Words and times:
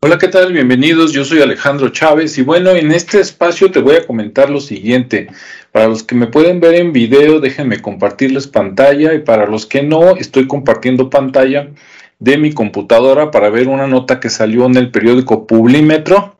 Hola, 0.00 0.16
¿qué 0.16 0.28
tal? 0.28 0.52
Bienvenidos. 0.52 1.12
Yo 1.12 1.24
soy 1.24 1.42
Alejandro 1.42 1.88
Chávez 1.88 2.38
y 2.38 2.42
bueno, 2.42 2.70
en 2.70 2.92
este 2.92 3.18
espacio 3.18 3.72
te 3.72 3.80
voy 3.80 3.96
a 3.96 4.06
comentar 4.06 4.48
lo 4.48 4.60
siguiente. 4.60 5.26
Para 5.72 5.88
los 5.88 6.04
que 6.04 6.14
me 6.14 6.28
pueden 6.28 6.60
ver 6.60 6.76
en 6.76 6.92
video, 6.92 7.40
déjenme 7.40 7.80
compartirles 7.80 8.46
pantalla 8.46 9.12
y 9.12 9.18
para 9.18 9.46
los 9.46 9.66
que 9.66 9.82
no, 9.82 10.14
estoy 10.14 10.46
compartiendo 10.46 11.10
pantalla 11.10 11.70
de 12.20 12.38
mi 12.38 12.52
computadora 12.52 13.32
para 13.32 13.50
ver 13.50 13.66
una 13.66 13.88
nota 13.88 14.20
que 14.20 14.30
salió 14.30 14.66
en 14.66 14.76
el 14.76 14.92
periódico 14.92 15.48
Publímetro. 15.48 16.38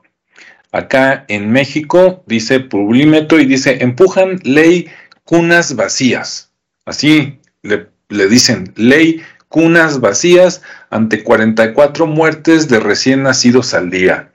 Acá 0.70 1.24
en 1.26 1.50
México 1.50 2.22
dice 2.26 2.60
Publímetro 2.60 3.40
y 3.40 3.46
dice 3.46 3.78
empujan 3.80 4.38
ley 4.44 4.86
cunas 5.24 5.74
vacías. 5.74 6.52
Así 6.84 7.40
le, 7.62 7.88
le 8.08 8.28
dicen 8.28 8.72
ley 8.76 9.20
cunas 9.48 10.00
vacías 10.00 10.62
ante 10.90 11.22
44 11.22 12.06
muertes 12.06 12.68
de 12.68 12.80
recién 12.80 13.22
nacidos 13.22 13.74
al 13.74 13.90
día. 13.90 14.30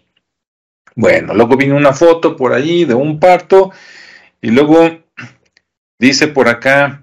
Bueno, 0.94 1.32
luego 1.32 1.56
viene 1.56 1.72
una 1.72 1.94
foto 1.94 2.36
por 2.36 2.52
ahí 2.52 2.84
de 2.84 2.92
un 2.92 3.18
parto 3.18 3.72
y 4.42 4.50
luego 4.50 4.90
dice 5.98 6.28
por 6.28 6.50
acá, 6.50 7.02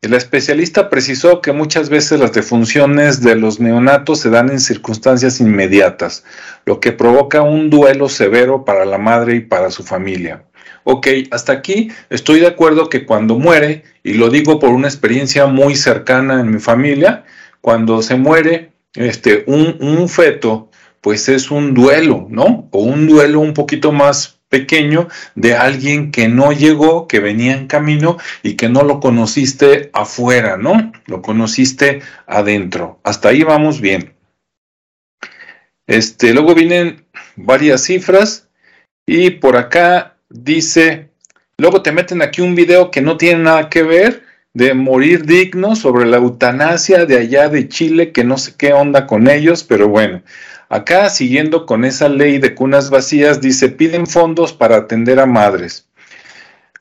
el 0.00 0.14
especialista 0.14 0.90
precisó 0.90 1.40
que 1.40 1.52
muchas 1.52 1.88
veces 1.88 2.20
las 2.20 2.32
defunciones 2.32 3.20
de 3.20 3.34
los 3.34 3.58
neonatos 3.58 4.20
se 4.20 4.30
dan 4.30 4.48
en 4.48 4.60
circunstancias 4.60 5.40
inmediatas, 5.40 6.24
lo 6.66 6.78
que 6.78 6.92
provoca 6.92 7.42
un 7.42 7.68
duelo 7.68 8.08
severo 8.08 8.64
para 8.64 8.84
la 8.84 8.98
madre 8.98 9.36
y 9.36 9.40
para 9.40 9.70
su 9.70 9.82
familia. 9.82 10.44
Ok, 10.84 11.08
hasta 11.32 11.52
aquí 11.52 11.90
estoy 12.10 12.40
de 12.40 12.46
acuerdo 12.46 12.88
que 12.88 13.04
cuando 13.04 13.38
muere, 13.38 13.82
y 14.04 14.14
lo 14.14 14.30
digo 14.30 14.60
por 14.60 14.70
una 14.70 14.86
experiencia 14.86 15.46
muy 15.46 15.74
cercana 15.74 16.40
en 16.40 16.50
mi 16.50 16.60
familia, 16.60 17.24
cuando 17.60 18.00
se 18.00 18.14
muere 18.14 18.70
este, 18.94 19.42
un, 19.46 19.76
un 19.80 20.08
feto, 20.08 20.70
pues 21.00 21.28
es 21.28 21.50
un 21.50 21.74
duelo, 21.74 22.26
¿no? 22.30 22.68
O 22.70 22.84
un 22.84 23.06
duelo 23.06 23.40
un 23.40 23.52
poquito 23.52 23.90
más 23.92 24.37
pequeño 24.48 25.08
de 25.34 25.54
alguien 25.54 26.10
que 26.10 26.28
no 26.28 26.52
llegó, 26.52 27.06
que 27.06 27.20
venía 27.20 27.54
en 27.54 27.66
camino 27.66 28.18
y 28.42 28.54
que 28.54 28.68
no 28.68 28.82
lo 28.82 29.00
conociste 29.00 29.90
afuera, 29.92 30.56
¿no? 30.56 30.92
Lo 31.06 31.22
conociste 31.22 32.00
adentro. 32.26 33.00
Hasta 33.02 33.28
ahí 33.28 33.42
vamos 33.42 33.80
bien. 33.80 34.14
Este, 35.86 36.34
luego 36.34 36.54
vienen 36.54 37.06
varias 37.36 37.84
cifras 37.84 38.48
y 39.06 39.30
por 39.30 39.56
acá 39.56 40.16
dice, 40.28 41.10
luego 41.56 41.82
te 41.82 41.92
meten 41.92 42.20
aquí 42.20 42.42
un 42.42 42.54
video 42.54 42.90
que 42.90 43.00
no 43.00 43.16
tiene 43.16 43.42
nada 43.42 43.70
que 43.70 43.82
ver 43.82 44.27
de 44.58 44.74
morir 44.74 45.24
digno 45.24 45.76
sobre 45.76 46.04
la 46.04 46.16
eutanasia 46.16 47.06
de 47.06 47.16
allá 47.16 47.48
de 47.48 47.68
Chile, 47.68 48.12
que 48.12 48.24
no 48.24 48.36
sé 48.36 48.54
qué 48.58 48.72
onda 48.72 49.06
con 49.06 49.28
ellos, 49.28 49.62
pero 49.64 49.88
bueno, 49.88 50.22
Acá, 50.70 51.08
siguiendo 51.08 51.64
con 51.64 51.86
esa 51.86 52.10
ley 52.10 52.36
de 52.36 52.54
cunas 52.54 52.90
vacías, 52.90 53.40
dice, 53.40 53.70
piden 53.70 54.06
fondos 54.06 54.52
para 54.52 54.76
atender 54.76 55.18
a 55.18 55.24
madres. 55.24 55.86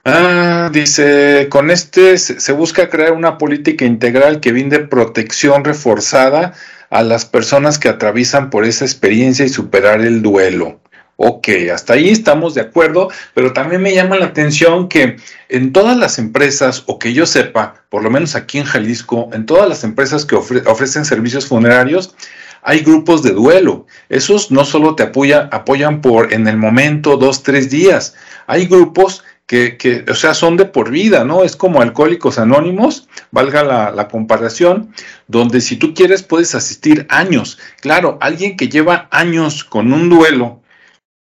Ah, 0.03 0.69
dice, 0.73 1.47
con 1.49 1.71
este 1.71 2.17
se 2.17 2.51
busca 2.51 2.89
crear 2.89 3.13
una 3.13 3.37
política 3.37 3.85
integral 3.85 4.41
que 4.41 4.51
brinde 4.51 4.79
protección 4.79 5.63
reforzada 5.63 6.53
a 6.89 7.01
las 7.01 7.25
personas 7.25 7.79
que 7.79 7.89
atraviesan 7.89 8.49
por 8.49 8.65
esa 8.65 8.83
experiencia 8.83 9.45
y 9.45 9.49
superar 9.49 10.01
el 10.01 10.21
duelo. 10.21 10.81
Ok, 11.19 11.49
hasta 11.73 11.93
ahí 11.93 12.09
estamos 12.09 12.53
de 12.53 12.61
acuerdo, 12.61 13.09
pero 13.33 13.51
también 13.51 13.81
me 13.81 13.93
llama 13.93 14.17
la 14.17 14.27
atención 14.27 14.87
que 14.87 15.17
en 15.49 15.73
todas 15.73 15.97
las 15.97 16.19
empresas, 16.19 16.83
o 16.85 16.99
que 16.99 17.11
yo 17.11 17.25
sepa, 17.25 17.83
por 17.89 18.03
lo 18.03 18.11
menos 18.11 18.35
aquí 18.35 18.59
en 18.59 18.65
Jalisco, 18.65 19.27
en 19.33 19.47
todas 19.47 19.67
las 19.67 19.83
empresas 19.83 20.25
que 20.25 20.35
ofrecen 20.35 21.05
servicios 21.05 21.47
funerarios, 21.47 22.13
hay 22.61 22.81
grupos 22.81 23.23
de 23.23 23.31
duelo. 23.31 23.87
Esos 24.09 24.51
no 24.51 24.63
solo 24.63 24.93
te 24.93 25.01
apoyan 25.01 26.01
por 26.01 26.33
en 26.33 26.47
el 26.47 26.57
momento, 26.57 27.17
dos, 27.17 27.41
tres 27.41 27.71
días. 27.71 28.13
Hay 28.45 28.67
grupos 28.67 29.23
que, 29.47 30.05
o 30.07 30.13
sea, 30.13 30.35
son 30.35 30.55
de 30.55 30.65
por 30.65 30.91
vida, 30.91 31.23
¿no? 31.23 31.43
Es 31.43 31.55
como 31.55 31.81
alcohólicos 31.81 32.37
anónimos, 32.37 33.07
valga 33.31 33.63
la, 33.63 34.07
comparación, 34.07 34.93
donde 35.27 35.61
si 35.61 35.77
tú 35.77 35.95
quieres 35.95 36.21
puedes 36.21 36.53
asistir 36.53 37.07
años. 37.09 37.57
Claro, 37.81 38.19
alguien 38.21 38.55
que 38.55 38.69
lleva 38.69 39.07
años 39.09 39.63
con 39.63 39.91
un 39.93 40.09
duelo 40.09 40.61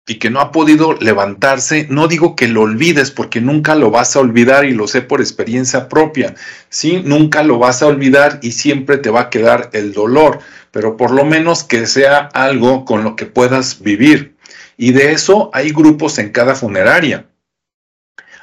y 0.07 0.17
que 0.17 0.31
no 0.31 0.41
ha 0.41 0.51
podido 0.51 0.95
levantarse, 0.95 1.87
no 1.89 2.09
digo 2.09 2.35
que 2.35 2.49
lo 2.49 2.63
olvides 2.63 3.11
porque 3.11 3.41
nunca 3.41 3.75
lo 3.75 3.91
vas 3.91 4.17
a 4.17 4.21
olvidar 4.21 4.65
y 4.65 4.73
lo 4.73 4.89
sé 4.89 5.03
por 5.03 5.21
experiencia 5.21 5.89
propia, 5.89 6.35
¿sí? 6.69 7.03
Nunca 7.05 7.43
lo 7.43 7.59
vas 7.59 7.83
a 7.83 7.87
olvidar 7.87 8.41
y 8.43 8.53
siempre 8.53 8.99
te 8.99 9.11
va 9.11 9.21
a 9.21 9.31
quedar 9.31 9.71
el 9.73 9.93
dolor 9.93 10.41
pero 10.73 10.97
por 10.97 11.13
lo 11.13 11.25
menos 11.25 11.63
que 11.63 11.87
sea 11.87 12.31
algo 12.33 12.85
con 12.85 13.05
lo 13.05 13.15
que 13.15 13.27
puedas 13.27 13.81
vivir. 13.81 14.35
Y 14.77 14.93
de 14.93 15.13
eso 15.13 15.51
hay 15.53 15.71
grupos 15.71 16.19
en 16.19 16.31
cada 16.31 16.57
funeraria. 16.57 17.27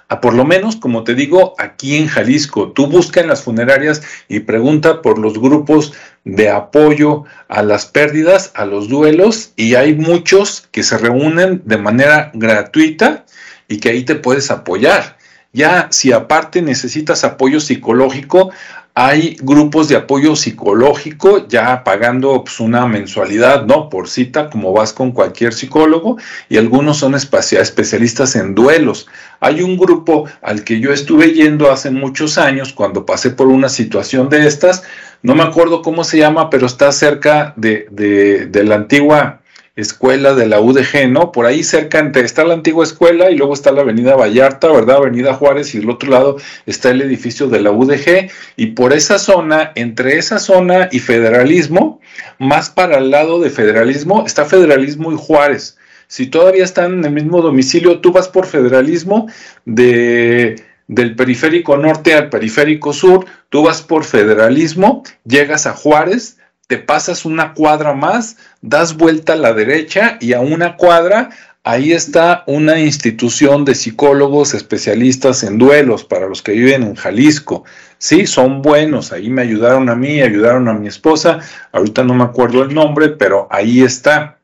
A 0.10 0.22
por 0.22 0.34
lo 0.34 0.44
menos, 0.44 0.76
como 0.76 1.04
te 1.04 1.14
digo, 1.14 1.54
aquí 1.60 1.96
en 1.96 2.08
Jalisco, 2.08 2.72
tú 2.72 2.88
busca 2.88 3.22
en 3.22 3.28
las 3.28 3.44
funerarias 3.44 4.02
y 4.28 4.40
pregunta 4.40 5.04
por 5.04 5.20
los 5.20 5.40
grupos 5.40 5.94
de 6.26 6.50
apoyo 6.50 7.26
a 7.48 7.62
las 7.62 7.86
pérdidas, 7.86 8.52
a 8.56 8.66
los 8.66 8.90
duelos, 8.90 9.54
y 9.56 9.76
hay 9.76 9.94
muchos 9.94 10.68
que 10.72 10.82
se 10.82 10.98
reúnen 10.98 11.62
de 11.64 11.78
manera 11.78 12.32
gratuita 12.34 13.26
y 13.68 13.80
que 13.80 13.90
ahí 13.90 14.04
te 14.04 14.16
puedes 14.16 14.50
apoyar. 14.50 15.18
Ya 15.54 15.88
si 15.92 16.12
aparte 16.12 16.64
necesitas 16.64 17.24
apoyo 17.24 17.60
psicológico, 17.60 18.52
hay 18.96 19.38
grupos 19.42 19.88
de 19.88 19.96
apoyo 19.96 20.36
psicológico 20.36 21.48
ya 21.48 21.84
pagando 21.84 22.44
pues, 22.44 22.60
una 22.60 22.86
mensualidad, 22.86 23.66
¿no? 23.66 23.90
Por 23.90 24.10
cita, 24.10 24.50
como 24.50 24.74
vas 24.74 24.92
con 24.94 25.12
cualquier 25.12 25.54
psicólogo, 25.54 26.18
y 26.50 26.58
algunos 26.58 26.98
son 26.98 27.16
especialistas 27.16 28.36
en 28.36 28.56
duelos. 28.56 29.08
Hay 29.40 29.62
un 29.62 29.78
grupo 29.78 30.26
al 30.42 30.64
que 30.64 30.80
yo 30.80 30.92
estuve 30.92 31.34
yendo 31.34 31.72
hace 31.72 31.92
muchos 31.92 32.38
años 32.38 32.74
cuando 32.74 33.06
pasé 33.06 33.30
por 33.30 33.48
una 33.48 33.70
situación 33.70 34.28
de 34.28 34.48
estas, 34.48 34.84
no 35.22 35.36
me 35.36 35.44
acuerdo 35.44 35.82
cómo 35.82 36.04
se 36.04 36.18
llama, 36.18 36.50
pero 36.50 36.66
está 36.66 36.92
cerca 36.92 37.54
de, 37.58 37.88
de, 37.92 38.48
de 38.48 38.64
la 38.64 38.76
antigua 38.76 39.39
escuela 39.82 40.34
de 40.34 40.48
la 40.48 40.60
UDG, 40.60 41.10
¿no? 41.10 41.32
Por 41.32 41.46
ahí 41.46 41.64
cerca 41.64 42.00
entre, 42.00 42.24
está 42.24 42.44
la 42.44 42.54
antigua 42.54 42.84
escuela 42.84 43.32
y 43.32 43.38
luego 43.38 43.54
está 43.54 43.72
la 43.72 43.82
avenida 43.82 44.16
Vallarta, 44.16 44.72
¿verdad? 44.72 44.98
Avenida 44.98 45.34
Juárez 45.34 45.74
y 45.76 45.80
del 45.80 45.90
otro 45.90 46.10
lado 46.10 46.38
está 46.66 46.92
el 46.92 47.02
edificio 47.02 47.48
de 47.48 47.62
la 47.62 47.72
UDG 47.72 48.30
y 48.56 48.68
por 48.68 48.94
esa 48.94 49.20
zona, 49.20 49.72
entre 49.76 50.18
esa 50.18 50.40
zona 50.40 50.90
y 50.92 51.00
federalismo, 51.00 52.00
más 52.38 52.70
para 52.70 52.98
el 52.98 53.12
lado 53.12 53.40
de 53.40 53.50
federalismo, 53.50 54.26
está 54.26 54.46
federalismo 54.46 55.12
y 55.12 55.18
Juárez. 55.18 55.78
Si 56.08 56.28
todavía 56.28 56.64
están 56.64 56.94
en 56.94 57.06
el 57.06 57.12
mismo 57.12 57.42
domicilio, 57.42 58.00
tú 58.00 58.12
vas 58.12 58.28
por 58.28 58.46
federalismo 58.46 59.28
de 59.66 60.56
del 60.90 61.16
periférico 61.16 61.78
norte 61.78 62.16
al 62.16 62.30
periférico 62.30 62.94
sur, 62.94 63.26
tú 63.50 63.62
vas 63.62 63.84
por 63.84 64.04
federalismo, 64.04 65.04
llegas 65.24 65.68
a 65.68 65.74
Juárez, 65.74 66.39
te 66.70 66.78
pasas 66.78 67.26
una 67.26 67.56
cuadra 67.56 67.94
más, 67.94 68.38
das 68.62 68.96
vuelta 68.96 69.34
a 69.34 69.38
la 69.38 69.54
derecha 69.54 70.20
y 70.22 70.34
a 70.34 70.40
una 70.40 70.78
cuadra, 70.78 71.32
ahí 71.64 71.94
está 71.94 72.44
una 72.46 72.80
institución 72.80 73.66
de 73.66 73.74
psicólogos 73.74 74.54
especialistas 74.54 75.42
en 75.42 75.58
duelos 75.58 76.04
para 76.04 76.28
los 76.28 76.44
que 76.44 76.52
viven 76.52 76.84
en 76.84 76.94
Jalisco. 76.94 77.64
Sí, 77.98 78.28
son 78.28 78.62
buenos, 78.62 79.12
ahí 79.12 79.32
me 79.32 79.42
ayudaron 79.42 79.90
a 79.90 79.96
mí, 79.96 80.22
ayudaron 80.22 80.68
a 80.68 80.74
mi 80.74 80.88
esposa, 80.88 81.40
ahorita 81.72 82.04
no 82.04 82.14
me 82.14 82.24
acuerdo 82.24 82.62
el 82.62 82.72
nombre, 82.72 83.10
pero 83.10 83.48
ahí 83.50 83.82
está. 83.82 84.38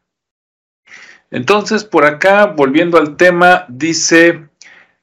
Entonces, 1.29 1.83
por 1.83 2.05
acá, 2.05 2.47
volviendo 2.47 2.97
al 2.97 3.17
tema, 3.17 3.65
dice 3.69 4.49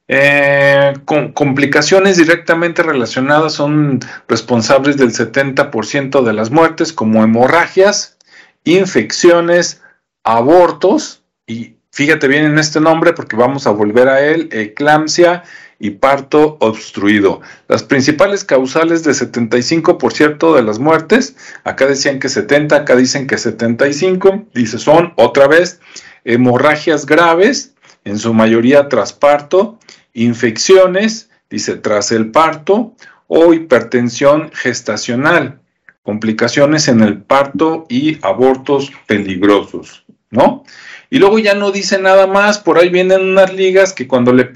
eh, 0.07 0.93
con 1.05 1.31
complicaciones 1.31 2.17
directamente 2.17 2.83
relacionadas 2.83 3.53
son 3.53 4.01
responsables 4.27 4.97
del 4.97 5.13
70% 5.13 6.23
de 6.23 6.33
las 6.33 6.51
muertes, 6.51 6.91
como 6.91 7.23
hemorragias, 7.23 8.17
infecciones, 8.65 9.81
abortos, 10.23 11.23
y 11.47 11.77
fíjate 11.91 12.27
bien 12.27 12.45
en 12.45 12.59
este 12.59 12.81
nombre 12.81 13.13
porque 13.13 13.35
vamos 13.35 13.65
a 13.65 13.71
volver 13.71 14.09
a 14.09 14.21
él, 14.21 14.49
eclampsia 14.51 15.43
y 15.79 15.91
parto 15.91 16.57
obstruido. 16.59 17.41
Las 17.67 17.83
principales 17.83 18.43
causales 18.43 19.03
de 19.03 19.11
75% 19.11 20.55
de 20.55 20.63
las 20.63 20.79
muertes, 20.79 21.35
acá 21.63 21.85
decían 21.85 22.19
que 22.19 22.29
70, 22.29 22.75
acá 22.75 22.95
dicen 22.95 23.27
que 23.27 23.37
75, 23.37 24.45
dice 24.53 24.79
son 24.79 25.13
otra 25.17 25.47
vez 25.47 25.79
hemorragias 26.25 27.05
graves, 27.05 27.73
en 28.05 28.17
su 28.17 28.33
mayoría 28.33 28.89
tras 28.89 29.13
parto, 29.13 29.77
infecciones, 30.13 31.29
dice 31.49 31.75
tras 31.75 32.11
el 32.11 32.31
parto, 32.31 32.95
o 33.27 33.53
hipertensión 33.53 34.51
gestacional, 34.53 35.59
complicaciones 36.03 36.87
en 36.87 37.01
el 37.01 37.21
parto 37.21 37.85
y 37.89 38.17
abortos 38.21 38.91
peligrosos, 39.07 40.05
¿no? 40.29 40.63
Y 41.09 41.19
luego 41.19 41.37
ya 41.39 41.53
no 41.53 41.71
dice 41.71 41.99
nada 41.99 42.27
más, 42.27 42.59
por 42.59 42.79
ahí 42.79 42.89
vienen 42.89 43.21
unas 43.21 43.53
ligas 43.53 43.93
que 43.93 44.07
cuando 44.07 44.33
le, 44.33 44.51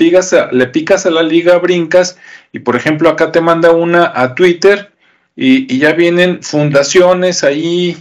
le 0.51 0.67
picas 0.67 1.05
a 1.05 1.11
la 1.11 1.23
liga 1.23 1.57
brincas, 1.59 2.17
y 2.51 2.59
por 2.59 2.75
ejemplo 2.75 3.09
acá 3.09 3.31
te 3.31 3.41
manda 3.41 3.71
una 3.71 4.11
a 4.13 4.33
Twitter, 4.35 4.91
y, 5.35 5.71
y 5.73 5.77
ya 5.77 5.93
vienen 5.93 6.41
fundaciones 6.41 7.43
ahí, 7.43 7.97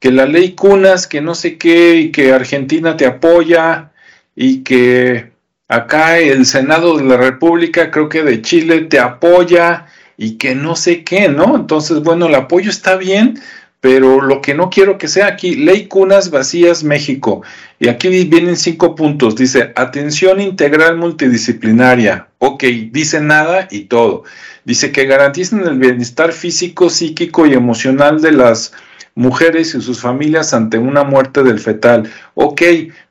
que 0.00 0.12
la 0.12 0.26
ley 0.26 0.52
Cunas, 0.52 1.06
que 1.06 1.20
no 1.20 1.34
sé 1.34 1.56
qué, 1.56 1.96
y 1.96 2.12
que 2.12 2.32
Argentina 2.32 2.96
te 2.96 3.06
apoya, 3.06 3.90
y 4.36 4.62
que 4.62 5.32
acá 5.68 6.18
el 6.18 6.46
Senado 6.46 6.96
de 6.96 7.04
la 7.04 7.16
República, 7.16 7.90
creo 7.90 8.08
que 8.08 8.22
de 8.22 8.42
Chile, 8.42 8.82
te 8.82 8.98
apoya, 8.98 9.86
y 10.18 10.32
que 10.32 10.54
no 10.54 10.74
sé 10.74 11.04
qué, 11.04 11.28
¿no? 11.28 11.54
Entonces, 11.54 12.02
bueno, 12.02 12.26
el 12.26 12.34
apoyo 12.34 12.70
está 12.70 12.96
bien, 12.96 13.40
pero 13.80 14.20
lo 14.20 14.42
que 14.42 14.52
no 14.54 14.68
quiero 14.68 14.98
que 14.98 15.06
sea 15.06 15.28
aquí, 15.28 15.54
Ley 15.54 15.86
Cunas 15.86 16.30
Vacías 16.30 16.82
México. 16.82 17.42
Y 17.78 17.86
aquí 17.86 18.08
vienen 18.24 18.56
cinco 18.56 18.96
puntos. 18.96 19.36
Dice, 19.36 19.72
atención 19.76 20.40
integral 20.40 20.96
multidisciplinaria. 20.96 22.26
Ok, 22.38 22.64
dice 22.90 23.20
nada 23.20 23.68
y 23.70 23.82
todo. 23.82 24.24
Dice 24.64 24.90
que 24.90 25.06
garanticen 25.06 25.60
el 25.60 25.78
bienestar 25.78 26.32
físico, 26.32 26.90
psíquico 26.90 27.46
y 27.46 27.54
emocional 27.54 28.20
de 28.20 28.32
las 28.32 28.72
mujeres 29.18 29.74
y 29.74 29.80
sus 29.80 30.00
familias 30.00 30.54
ante 30.54 30.78
una 30.78 31.02
muerte 31.02 31.42
del 31.42 31.58
fetal. 31.58 32.08
Ok, 32.34 32.62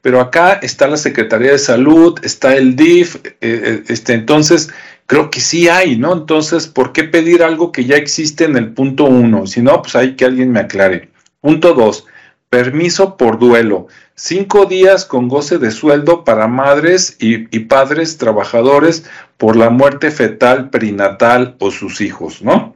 pero 0.02 0.22
acá 0.22 0.54
está 0.54 0.88
la 0.88 0.96
Secretaría 0.96 1.52
de 1.52 1.60
Salud, 1.60 2.18
está 2.24 2.56
el 2.56 2.78
DIF, 2.78 3.18
eh, 3.18 3.32
eh, 3.42 3.84
este, 3.90 4.14
entonces 4.14 4.70
creo 5.06 5.30
que 5.30 5.42
sí 5.42 5.68
hay, 5.68 5.98
¿no? 5.98 6.14
Entonces, 6.14 6.68
¿por 6.68 6.94
qué 6.94 7.04
pedir 7.04 7.44
algo 7.44 7.74
que 7.74 7.84
ya 7.84 7.98
existe 7.98 8.46
en 8.46 8.56
el 8.56 8.74
punto 8.74 9.04
uno? 9.04 9.48
Si 9.48 9.62
no, 9.62 9.82
pues 9.82 9.98
hay 9.98 10.16
que 10.16 10.24
alguien 10.24 10.50
me 10.52 10.62
aclare. 10.62 11.12
Punto 11.42 11.74
dos, 11.74 12.06
permiso 12.50 13.18
por 13.18 13.38
duelo. 13.38 13.88
Cinco 14.16 14.66
días 14.66 15.04
con 15.04 15.28
goce 15.28 15.58
de 15.58 15.72
sueldo 15.72 16.24
para 16.24 16.48
madres 16.48 17.18
y, 17.20 17.54
y, 17.56 17.66
padres 17.66 18.18
trabajadores 18.18 19.04
por 19.36 19.58
la 19.58 19.70
muerte 19.70 20.10
fetal, 20.12 20.70
perinatal 20.70 21.58
o 21.60 21.70
sus 21.70 22.00
hijos, 22.00 22.42
¿no? 22.42 22.76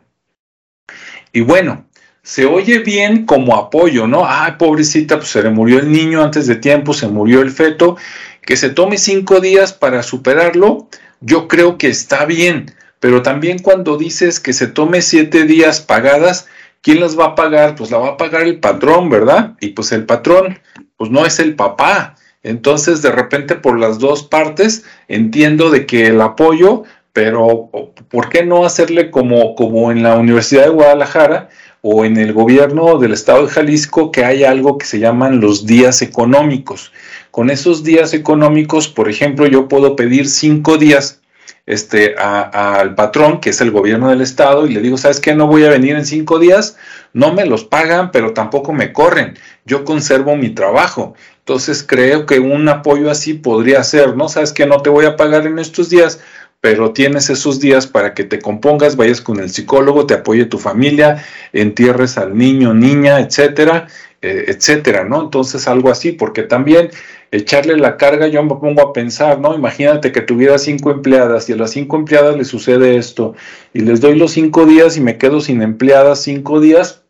Y 1.32 1.42
bueno, 1.42 1.86
se 2.24 2.46
oye 2.46 2.80
bien 2.80 3.26
como 3.26 3.56
apoyo, 3.56 4.08
¿no? 4.08 4.24
Ay, 4.26 4.54
pobrecita, 4.58 5.18
pues 5.18 5.30
se 5.30 5.44
le 5.44 5.50
murió 5.50 5.80
el 5.80 5.92
niño 5.92 6.22
antes 6.22 6.48
de 6.48 6.56
tiempo, 6.56 6.94
se 6.94 7.08
murió 7.08 7.42
el 7.42 7.52
feto, 7.52 7.98
que 8.46 8.58
se 8.58 8.70
tome 8.70 8.98
cinco 8.98 9.40
días 9.40 9.74
para 9.74 10.04
superarlo, 10.04 10.88
yo 11.20 11.48
creo 11.48 11.78
que 11.78 11.88
está 11.88 12.26
bien, 12.26 12.74
pero 13.00 13.22
también 13.22 13.60
cuando 13.60 13.98
dices 13.98 14.40
que 14.40 14.54
se 14.54 14.68
tome 14.68 15.02
siete 15.02 15.46
días 15.46 15.82
pagadas, 15.82 16.48
¿quién 16.82 17.00
las 17.00 17.18
va 17.18 17.26
a 17.26 17.36
pagar? 17.36 17.76
Pues 17.76 17.92
la 17.92 17.98
va 17.98 18.10
a 18.10 18.18
pagar 18.18 18.44
el 18.44 18.60
patrón, 18.60 19.10
¿verdad? 19.10 19.56
Y 19.60 19.70
pues 19.70 19.92
el 19.92 20.06
patrón, 20.06 20.60
pues 20.98 21.10
no 21.10 21.26
es 21.26 21.40
el 21.40 21.56
papá. 21.56 22.16
Entonces, 22.44 23.02
de 23.02 23.12
repente, 23.12 23.56
por 23.56 23.80
las 23.80 24.00
dos 24.00 24.24
partes, 24.24 24.84
entiendo 25.08 25.70
de 25.70 25.86
que 25.86 26.08
el 26.08 26.22
apoyo, 26.22 26.84
pero 27.14 27.70
¿por 28.10 28.30
qué 28.30 28.46
no 28.46 28.66
hacerle 28.66 29.12
como, 29.12 29.56
como 29.56 29.92
en 29.92 30.02
la 30.02 30.16
Universidad 30.16 30.64
de 30.64 30.70
Guadalajara 30.70 31.50
o 31.82 32.06
en 32.06 32.18
el 32.18 32.34
gobierno 32.34 32.98
del 33.00 33.14
estado 33.14 33.46
de 33.46 33.52
Jalisco, 33.52 34.12
que 34.12 34.24
hay 34.24 34.44
algo 34.44 34.78
que 34.78 34.86
se 34.86 35.00
llaman 35.00 35.42
los 35.42 35.66
días 35.66 36.02
económicos? 36.02 36.92
Con 37.32 37.50
esos 37.50 37.84
días 37.84 38.14
económicos, 38.14 38.88
por 38.88 39.10
ejemplo, 39.10 39.48
yo 39.48 39.68
puedo 39.68 39.96
pedir 39.96 40.30
cinco 40.30 40.78
días 40.78 41.22
este, 41.66 42.16
al 42.16 42.96
patrón, 42.96 43.40
que 43.40 43.52
es 43.52 43.62
el 43.62 43.72
gobierno 43.72 44.10
del 44.10 44.22
estado, 44.22 44.68
y 44.68 44.74
le 44.74 44.82
digo, 44.82 44.98
¿sabes 44.98 45.20
qué? 45.20 45.34
No 45.36 45.48
voy 45.48 45.64
a 45.64 45.70
venir 45.70 45.96
en 45.96 46.06
cinco 46.06 46.40
días, 46.40 46.78
no 47.14 47.34
me 47.34 47.46
los 47.46 47.64
pagan, 47.64 48.12
pero 48.12 48.34
tampoco 48.34 48.74
me 48.74 48.94
corren, 48.94 49.38
yo 49.66 49.84
conservo 49.86 50.36
mi 50.36 50.50
trabajo. 50.50 51.16
Entonces 51.40 51.84
creo 51.84 52.26
que 52.26 52.40
un 52.40 52.68
apoyo 52.70 53.10
así 53.10 53.34
podría 53.34 53.84
ser, 53.84 54.16
¿no? 54.16 54.30
¿Sabes 54.30 54.54
qué? 54.54 54.66
No 54.66 54.82
te 54.82 54.90
voy 54.90 55.06
a 55.06 55.16
pagar 55.16 55.48
en 55.48 55.60
estos 55.60 55.90
días, 55.90 56.20
pero 56.62 56.94
tienes 56.94 57.30
esos 57.32 57.60
días 57.60 57.88
para 57.88 58.14
que 58.14 58.24
te 58.24 58.40
compongas, 58.40 58.96
vayas 58.96 59.20
con 59.20 59.40
el 59.40 59.50
psicólogo, 59.50 60.06
te 60.06 60.14
apoye 60.14 60.46
tu 60.46 60.60
familia, 60.60 61.26
entierres 61.52 62.20
al 62.20 62.38
niño, 62.38 62.76
niña, 62.76 63.20
etcétera, 63.20 63.88
eh, 64.22 64.46
etcétera, 64.48 65.04
¿no? 65.04 65.24
Entonces 65.24 65.68
algo 65.68 65.90
así, 65.90 66.12
porque 66.12 66.44
también 66.44 66.92
echarle 67.32 67.78
la 67.78 67.98
carga, 67.98 68.28
yo 68.28 68.44
me 68.44 68.56
pongo 68.56 68.82
a 68.82 68.94
pensar, 68.94 69.40
¿no? 69.40 69.56
Imagínate 69.56 70.12
que 70.12 70.22
tuviera 70.22 70.60
cinco 70.60 70.92
empleadas 70.92 71.50
y 71.50 71.54
a 71.54 71.56
las 71.56 71.72
cinco 71.72 71.98
empleadas 71.98 72.38
le 72.38 72.46
sucede 72.46 72.96
esto 72.96 73.34
y 73.74 73.80
les 73.80 74.00
doy 74.00 74.16
los 74.16 74.32
cinco 74.32 74.68
días 74.68 74.98
y 74.98 75.02
me 75.02 75.18
quedo 75.18 75.42
sin 75.42 75.64
empleadas 75.64 76.22
cinco 76.22 76.60
días, 76.60 77.04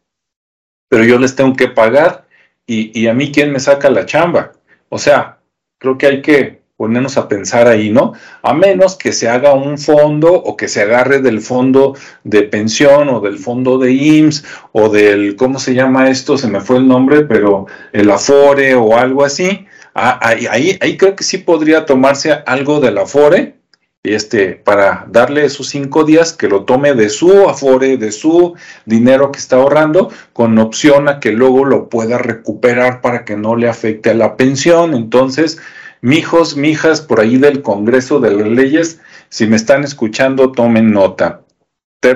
pero 0.87 1.03
yo 1.03 1.19
les 1.19 1.35
tengo 1.35 1.57
que 1.57 1.67
pagar 1.67 2.25
y, 2.65 2.97
y 2.97 3.07
a 3.07 3.13
mí 3.13 3.33
quién 3.33 3.51
me 3.51 3.59
saca 3.59 3.89
la 3.89 4.05
chamba. 4.05 4.53
O 4.87 4.97
sea, 4.97 5.39
creo 5.77 5.97
que 5.97 6.07
hay 6.07 6.21
que 6.21 6.60
ponernos 6.81 7.15
a 7.19 7.27
pensar 7.27 7.67
ahí, 7.67 7.91
¿no? 7.91 8.13
A 8.41 8.55
menos 8.55 8.95
que 8.95 9.13
se 9.13 9.29
haga 9.29 9.53
un 9.53 9.77
fondo 9.77 10.33
o 10.33 10.57
que 10.57 10.67
se 10.67 10.81
agarre 10.81 11.21
del 11.21 11.39
fondo 11.39 11.95
de 12.23 12.41
pensión 12.41 13.07
o 13.09 13.19
del 13.19 13.37
fondo 13.37 13.77
de 13.77 13.91
IMSS 13.91 14.43
o 14.71 14.89
del, 14.89 15.35
¿cómo 15.35 15.59
se 15.59 15.75
llama 15.75 16.09
esto? 16.09 16.39
Se 16.39 16.47
me 16.47 16.59
fue 16.59 16.77
el 16.77 16.87
nombre, 16.87 17.21
pero 17.21 17.67
el 17.93 18.09
Afore 18.09 18.73
o 18.73 18.97
algo 18.97 19.23
así, 19.23 19.67
Ah, 19.93 20.19
ahí, 20.21 20.77
ahí, 20.79 20.97
creo 20.97 21.15
que 21.15 21.23
sí 21.23 21.37
podría 21.39 21.85
tomarse 21.85 22.31
algo 22.45 22.79
del 22.79 22.97
Afore, 22.97 23.57
este, 24.03 24.53
para 24.53 25.05
darle 25.09 25.45
esos 25.45 25.67
cinco 25.67 26.05
días 26.05 26.33
que 26.33 26.47
lo 26.47 26.63
tome 26.63 26.93
de 26.93 27.09
su 27.09 27.49
Afore, 27.49 27.97
de 27.97 28.11
su 28.11 28.55
dinero 28.85 29.31
que 29.31 29.39
está 29.39 29.57
ahorrando, 29.57 30.09
con 30.33 30.57
opción 30.59 31.09
a 31.09 31.19
que 31.19 31.33
luego 31.33 31.65
lo 31.65 31.89
pueda 31.89 32.17
recuperar 32.17 33.01
para 33.01 33.25
que 33.25 33.35
no 33.35 33.55
le 33.55 33.67
afecte 33.67 34.11
a 34.11 34.15
la 34.15 34.37
pensión. 34.37 34.93
Entonces, 34.93 35.59
mijos, 36.01 36.57
mijas, 36.57 37.01
por 37.01 37.19
ahí 37.19 37.37
del 37.37 37.61
Congreso 37.61 38.19
de 38.19 38.31
las 38.31 38.47
Leyes, 38.47 38.99
si 39.29 39.47
me 39.47 39.55
están 39.55 39.83
escuchando, 39.83 40.51
tomen 40.51 40.91
nota. 40.91 41.41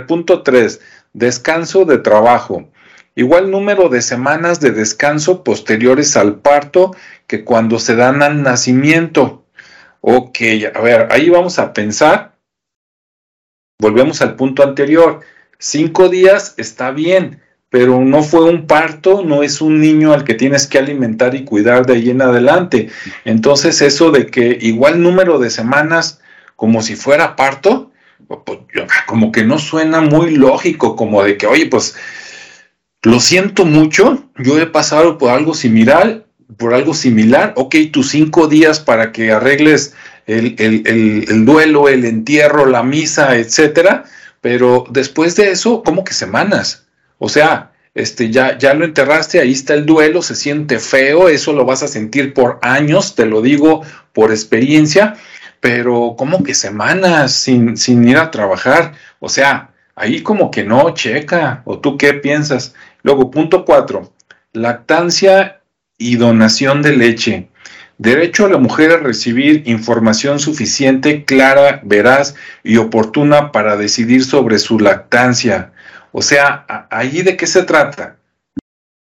Punto 0.07 0.41
tres, 0.41 0.81
descanso 1.13 1.85
de 1.85 1.99
trabajo. 1.99 2.69
Igual 3.13 3.49
número 3.49 3.88
de 3.88 4.01
semanas 4.01 4.60
de 4.60 4.71
descanso 4.71 5.43
posteriores 5.43 6.17
al 6.17 6.39
parto 6.39 6.95
que 7.27 7.45
cuando 7.45 7.79
se 7.79 7.95
dan 7.95 8.21
al 8.21 8.43
nacimiento. 8.43 9.45
Ok, 10.01 10.39
a 10.74 10.81
ver, 10.81 11.07
ahí 11.12 11.29
vamos 11.29 11.57
a 11.57 11.71
pensar. 11.71 12.36
Volvemos 13.79 14.21
al 14.21 14.36
punto 14.36 14.63
anterior. 14.63 15.21
Cinco 15.57 16.10
días 16.10 16.55
está 16.57 16.91
bien, 16.91 17.41
pero 17.69 18.00
no 18.01 18.24
fue 18.24 18.43
un 18.43 18.67
parto, 18.67 19.24
no 19.24 19.43
es 19.43 19.62
un 19.62 19.81
niño 19.81 20.13
al 20.13 20.24
que 20.24 20.34
tienes 20.34 20.67
que 20.67 20.77
alimentar 20.77 21.36
y 21.36 21.43
cuidar 21.43 21.86
de 21.86 21.93
ahí 21.93 22.10
en 22.10 22.22
adelante. 22.22 22.89
Entonces 23.25 23.81
eso 23.81 24.12
de 24.12 24.27
que 24.27 24.57
igual 24.62 25.01
número 25.01 25.39
de 25.39 25.50
semanas 25.50 26.19
como 26.55 26.81
si 26.81 26.95
fuera 26.95 27.36
parto, 27.36 27.91
pues, 28.27 28.60
como 29.07 29.31
que 29.31 29.43
no 29.43 29.60
suena 29.60 30.01
muy 30.01 30.36
lógico, 30.36 30.95
como 30.95 31.24
de 31.24 31.38
que, 31.38 31.48
oye, 31.48 31.67
pues 31.67 31.95
lo 33.03 33.19
siento 33.19 33.65
mucho, 33.65 34.24
yo 34.38 34.60
he 34.60 34.65
pasado 34.65 35.17
por 35.17 35.31
algo 35.31 35.53
similar, 35.53 36.25
por 36.57 36.74
algo 36.74 36.93
similar, 36.93 37.53
ok, 37.55 37.75
tus 37.91 38.10
cinco 38.10 38.48
días 38.48 38.79
para 38.79 39.12
que 39.12 39.31
arregles 39.31 39.93
el, 40.25 40.55
el, 40.57 41.45
duelo, 41.45 41.88
el 41.88 42.05
entierro, 42.05 42.65
la 42.65 42.84
misa, 42.84 43.38
etcétera, 43.38 44.05
pero 44.41 44.86
después 44.89 45.36
de 45.36 45.51
eso, 45.51 45.84
¿cómo 45.84 46.03
que 46.03 46.13
semanas? 46.13 46.85
O 47.17 47.29
sea, 47.29 47.72
este, 47.93 48.29
ya, 48.29 48.57
ya 48.57 48.74
lo 48.74 48.86
enterraste, 48.86 49.39
ahí 49.39 49.53
está 49.53 49.74
el 49.74 49.86
duelo, 49.86 50.22
se 50.22 50.36
siente 50.36 50.79
feo, 50.79 51.29
eso 51.29 51.53
lo 51.53 51.65
vas 51.65 51.81
a 51.81 51.88
sentir 51.88 52.34
por 52.34 52.60
años, 52.62 53.15
te 53.15 53.25
lo 53.25 53.41
digo 53.41 53.84
por 54.12 54.31
experiencia, 54.31 55.15
pero 55.62 56.15
¿cómo 56.17 56.43
que 56.43 56.53
semanas 56.53 57.31
sin, 57.31 57.77
sin 57.77 58.07
ir 58.07 58.17
a 58.17 58.31
trabajar? 58.31 58.93
O 59.19 59.29
sea, 59.29 59.72
ahí 59.95 60.22
como 60.22 60.51
que 60.51 60.63
no 60.63 60.93
checa, 60.93 61.62
o 61.65 61.79
tú 61.79 61.98
qué 61.98 62.13
piensas. 62.13 62.75
Luego, 63.01 63.31
punto 63.31 63.65
cuatro, 63.65 64.12
lactancia 64.51 65.62
y 65.98 66.17
donación 66.17 66.81
de 66.81 66.98
leche. 66.98 67.50
Derecho 67.98 68.45
a 68.45 68.50
la 68.50 68.57
mujer 68.57 68.91
a 68.91 68.98
recibir 68.98 69.63
información 69.67 70.39
suficiente, 70.39 71.24
clara, 71.24 71.79
veraz 71.84 72.36
y 72.62 72.75
oportuna 72.75 73.53
para 73.53 73.77
decidir 73.77 74.25
sobre 74.25 74.60
su 74.60 74.79
lactancia. 74.79 75.72
O 76.17 76.22
sea, 76.22 76.88
ahí 76.91 77.24
de 77.24 77.36
qué 77.36 77.45
se 77.45 77.63
trata. 77.63 78.15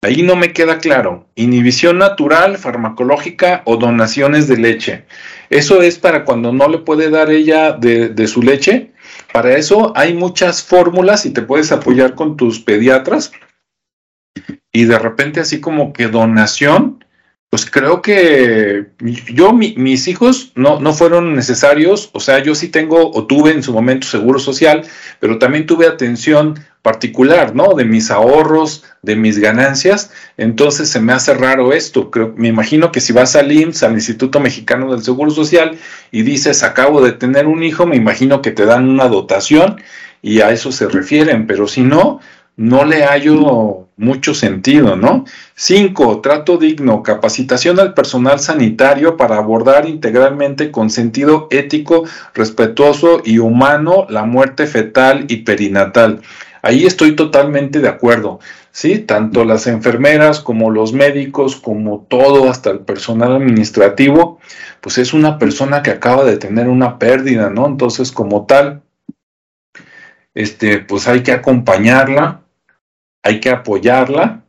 Ahí 0.02 0.22
no 0.24 0.38
me 0.38 0.54
queda 0.54 0.78
claro. 0.78 1.28
Inhibición 1.36 1.98
natural, 1.98 2.58
farmacológica 2.58 3.62
o 3.66 3.76
donaciones 3.76 4.48
de 4.48 4.56
leche. 4.56 5.06
Eso 5.50 5.82
es 5.82 6.00
para 6.00 6.24
cuando 6.24 6.54
no 6.54 6.70
le 6.70 6.78
puede 6.78 7.10
dar 7.10 7.30
ella 7.30 7.74
de, 7.74 8.08
de 8.08 8.28
su 8.28 8.42
leche. 8.42 8.94
Para 9.34 9.58
eso 9.58 9.92
hay 9.98 10.14
muchas 10.14 10.64
fórmulas 10.64 11.26
y 11.26 11.32
te 11.32 11.42
puedes 11.42 11.74
apoyar 11.74 12.16
con 12.16 12.38
tus 12.38 12.62
pediatras. 12.62 13.34
Y 14.72 14.86
de 14.86 14.98
repente 14.98 15.42
así 15.42 15.60
como 15.60 15.92
que 15.92 16.08
donación, 16.08 17.04
pues 17.54 17.70
creo 17.70 18.02
que 18.02 18.88
yo, 19.32 19.54
mis 19.54 20.08
hijos 20.08 20.54
no, 20.56 20.80
no 20.80 20.92
fueron 20.92 21.36
necesarios, 21.36 22.10
o 22.14 22.20
sea, 22.20 22.42
yo 22.42 22.56
sí 22.56 22.70
tengo 22.70 23.12
o 23.12 23.28
tuve 23.28 23.52
en 23.52 23.62
su 23.62 23.72
momento 23.72 24.08
seguro 24.08 24.40
social, 24.40 24.82
pero 25.20 25.38
también 25.38 25.68
tuve 25.68 25.86
atención 25.86 26.60
particular, 26.82 27.54
¿no? 27.54 27.76
De 27.76 27.86
mis 27.86 28.10
ahorros, 28.10 28.84
de 29.04 29.16
mis 29.16 29.38
ganancias, 29.38 30.12
entonces 30.36 30.90
se 30.90 31.00
me 31.00 31.14
hace 31.14 31.36
raro 31.36 31.74
esto. 31.74 32.10
Creo, 32.10 32.34
me 32.36 32.48
imagino 32.48 32.92
que 32.92 33.02
si 33.02 33.14
vas 33.14 33.36
al 33.36 33.52
IMSS, 33.52 33.84
al 33.84 33.94
Instituto 33.94 34.40
Mexicano 34.40 34.92
del 34.92 35.04
Seguro 35.04 35.30
Social, 35.30 35.78
y 36.10 36.24
dices, 36.24 36.64
acabo 36.64 37.06
de 37.06 37.12
tener 37.12 37.46
un 37.46 37.62
hijo, 37.62 37.86
me 37.86 37.98
imagino 37.98 38.42
que 38.42 38.50
te 38.50 38.66
dan 38.66 38.90
una 38.90 39.08
dotación 39.08 39.80
y 40.24 40.42
a 40.42 40.50
eso 40.50 40.72
se 40.72 40.88
refieren, 40.88 41.46
pero 41.46 41.68
si 41.68 41.82
no, 41.82 42.20
no 42.56 42.84
le 42.84 43.04
hallo 43.04 43.83
mucho 43.98 44.34
sentido, 44.34 44.96
¿no? 44.96 45.26
Cinco, 45.56 46.22
trato 46.22 46.58
digno, 46.58 47.04
capacitación 47.04 47.80
al 47.80 47.94
personal 47.94 48.40
sanitario 48.40 49.18
para 49.18 49.38
abordar 49.38 49.88
integralmente 49.88 50.72
con 50.72 50.90
sentido 50.90 51.48
ético, 51.52 52.04
respetuoso 52.34 53.22
y 53.24 53.40
humano 53.40 54.08
la 54.10 54.26
muerte 54.26 54.68
fetal 54.68 55.26
y 55.28 55.38
perinatal. 55.38 56.22
Ahí 56.62 56.86
estoy 56.86 57.16
totalmente 57.16 57.80
de 57.80 57.90
acuerdo, 57.90 58.40
¿sí? 58.72 59.00
Tanto 59.00 59.44
las 59.44 59.68
enfermeras 59.68 60.40
como 60.40 60.72
los 60.72 60.94
médicos, 60.94 61.58
como 61.58 62.08
todo, 62.10 62.50
hasta 62.50 62.72
el 62.72 62.80
personal 62.80 63.34
administrativo, 63.34 64.40
pues 64.80 64.98
es 64.98 65.14
una 65.14 65.38
persona 65.38 65.84
que 65.84 65.92
acaba 65.92 66.24
de 66.24 66.38
tener 66.38 66.70
una 66.70 67.00
pérdida, 67.00 67.50
¿no? 67.50 67.68
Entonces, 67.68 68.14
como 68.14 68.46
tal, 68.46 68.82
este, 70.34 70.80
pues 70.80 71.08
hay 71.10 71.22
que 71.22 71.34
acompañarla, 71.34 72.43
hay 73.24 73.40
que 73.40 73.50
apoyarla, 73.50 74.44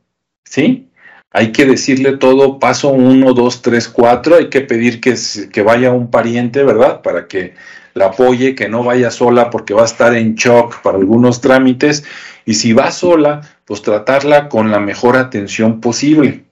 ¿sí? 0.45 0.91
Hay 1.31 1.53
que 1.53 1.65
decirle 1.65 2.17
todo, 2.17 2.59
paso 2.59 2.91
uno, 2.91 3.33
dos, 3.33 3.63
tres, 3.63 3.89
cuatro, 3.89 4.37
hay 4.37 4.51
que 4.51 4.61
pedir 4.61 5.01
que, 5.01 5.15
que 5.53 5.63
vaya 5.63 5.91
un 5.93 6.11
pariente, 6.11 6.63
¿verdad? 6.63 7.03
Para 7.03 7.27
que 7.27 7.55
la 7.95 8.07
apoye, 8.07 8.55
que 8.55 8.69
no 8.69 8.85
vaya 8.85 9.11
sola 9.11 9.51
porque 9.51 9.75
va 9.75 9.83
a 9.83 9.87
estar 9.87 10.15
en 10.15 10.35
shock 10.35 10.83
para 10.83 10.99
algunos 10.99 11.41
trámites. 11.41 12.05
Y 12.45 12.55
si 12.55 12.73
va 12.73 12.91
sola, 12.91 13.41
pues 13.65 13.83
tratarla 13.83 14.49
con 14.49 14.71
la 14.71 14.81
mejor 14.81 15.17
atención 15.17 15.81
posible. 15.81 16.45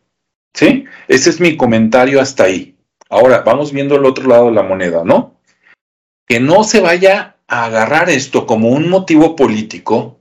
¿Sí? 0.54 0.84
Ese 1.08 1.30
es 1.30 1.40
mi 1.40 1.56
comentario 1.56 2.20
hasta 2.20 2.44
ahí. 2.44 2.76
Ahora, 3.08 3.40
vamos 3.40 3.72
viendo 3.72 3.96
el 3.96 4.04
otro 4.04 4.28
lado 4.28 4.46
de 4.46 4.52
la 4.52 4.62
moneda, 4.62 5.02
¿no? 5.04 5.36
Que 6.26 6.40
no 6.40 6.64
se 6.64 6.80
vaya 6.80 7.36
a 7.46 7.66
agarrar 7.66 8.10
esto 8.10 8.46
como 8.46 8.70
un 8.70 8.88
motivo 8.88 9.36
político 9.36 10.18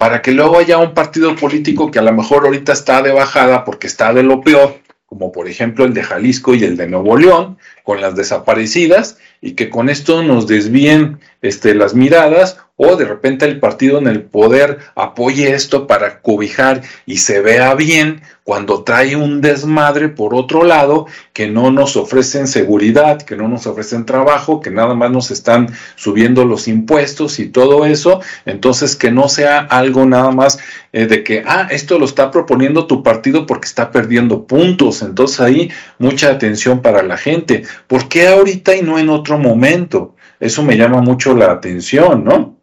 para 0.00 0.22
que 0.22 0.32
luego 0.32 0.58
haya 0.58 0.78
un 0.78 0.94
partido 0.94 1.36
político 1.36 1.90
que 1.90 1.98
a 1.98 2.02
lo 2.02 2.10
mejor 2.14 2.46
ahorita 2.46 2.72
está 2.72 3.02
de 3.02 3.12
bajada 3.12 3.66
porque 3.66 3.86
está 3.86 4.14
de 4.14 4.22
lo 4.22 4.40
peor, 4.40 4.78
como 5.04 5.30
por 5.30 5.46
ejemplo 5.46 5.84
el 5.84 5.92
de 5.92 6.02
Jalisco 6.02 6.54
y 6.54 6.64
el 6.64 6.78
de 6.78 6.86
Nuevo 6.86 7.18
León, 7.18 7.58
con 7.84 8.00
las 8.00 8.16
desaparecidas, 8.16 9.18
y 9.42 9.52
que 9.52 9.68
con 9.68 9.90
esto 9.90 10.22
nos 10.22 10.46
desvíen 10.46 11.20
este, 11.42 11.74
las 11.74 11.92
miradas 11.92 12.56
o 12.82 12.96
de 12.96 13.04
repente 13.04 13.44
el 13.44 13.60
partido 13.60 13.98
en 13.98 14.06
el 14.06 14.22
poder 14.22 14.78
apoye 14.94 15.52
esto 15.52 15.86
para 15.86 16.22
cobijar 16.22 16.80
y 17.04 17.18
se 17.18 17.42
vea 17.42 17.74
bien 17.74 18.22
cuando 18.42 18.84
trae 18.84 19.16
un 19.16 19.42
desmadre 19.42 20.08
por 20.08 20.34
otro 20.34 20.64
lado 20.64 21.06
que 21.34 21.46
no 21.46 21.70
nos 21.70 21.98
ofrecen 21.98 22.48
seguridad, 22.48 23.20
que 23.20 23.36
no 23.36 23.48
nos 23.48 23.66
ofrecen 23.66 24.06
trabajo, 24.06 24.62
que 24.62 24.70
nada 24.70 24.94
más 24.94 25.10
nos 25.10 25.30
están 25.30 25.68
subiendo 25.94 26.46
los 26.46 26.68
impuestos 26.68 27.38
y 27.38 27.50
todo 27.50 27.84
eso, 27.84 28.22
entonces 28.46 28.96
que 28.96 29.10
no 29.10 29.28
sea 29.28 29.58
algo 29.58 30.06
nada 30.06 30.30
más 30.30 30.58
eh, 30.94 31.04
de 31.04 31.22
que, 31.22 31.42
ah, 31.46 31.68
esto 31.70 31.98
lo 31.98 32.06
está 32.06 32.30
proponiendo 32.30 32.86
tu 32.86 33.02
partido 33.02 33.44
porque 33.44 33.66
está 33.66 33.90
perdiendo 33.90 34.46
puntos, 34.46 35.02
entonces 35.02 35.38
ahí 35.40 35.70
mucha 35.98 36.30
atención 36.30 36.80
para 36.80 37.02
la 37.02 37.18
gente. 37.18 37.64
¿Por 37.86 38.08
qué 38.08 38.28
ahorita 38.28 38.74
y 38.74 38.80
no 38.80 38.98
en 38.98 39.10
otro 39.10 39.36
momento? 39.36 40.16
Eso 40.40 40.62
me 40.62 40.78
llama 40.78 41.02
mucho 41.02 41.34
la 41.34 41.52
atención, 41.52 42.24
¿no? 42.24 42.59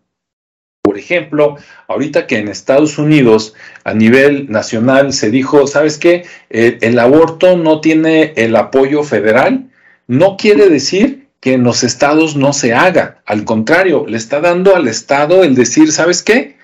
Por 0.88 0.98
ejemplo, 0.98 1.58
ahorita 1.89 2.27
que 2.27 2.38
en 2.38 2.48
Estados 2.48 2.98
Unidos 2.98 3.53
a 3.84 3.94
nivel 3.94 4.50
nacional 4.50 5.12
se 5.12 5.29
dijo, 5.29 5.67
¿sabes 5.67 5.98
qué? 5.98 6.25
El, 6.50 6.98
aborto 6.98 7.58
no 7.58 7.82
tiene 7.82 8.32
el 8.38 8.56
apoyo 8.56 9.03
federal, 9.03 9.67
no 10.08 10.38
quiere 10.38 10.70
decir 10.70 11.27
que 11.41 11.56
en 11.56 11.65
los 11.65 11.84
estados 11.84 12.38
no 12.38 12.53
se 12.53 12.74
haga. 12.74 13.22
Al 13.25 13.44
contrario, 13.44 14.06
le 14.08 14.15
está 14.15 14.39
dando 14.39 14.77
al 14.77 14.88
estado 14.88 15.44
el 15.44 15.56
decir, 15.56 15.91
¿sabes 15.91 16.24
qué? 16.24 16.56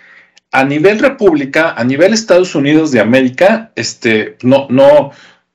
A 0.53 0.63
nivel 0.63 0.99
república, 0.99 1.73
a 1.73 1.83
nivel 1.83 2.13
Estados 2.13 2.55
Unidos 2.55 2.93
de 2.93 3.01
América, 3.01 3.73
este, 3.75 4.37
no, 4.41 4.67
no, 4.69 5.11